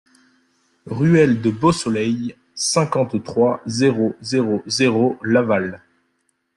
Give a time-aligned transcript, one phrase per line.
[0.87, 5.79] Ruelle de Beausoleil, cinquante-trois, zéro zéro zéro Laval